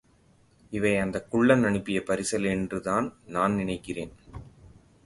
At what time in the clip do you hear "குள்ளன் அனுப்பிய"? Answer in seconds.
1.31-1.99